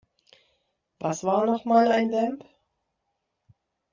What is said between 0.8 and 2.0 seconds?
Was war noch mal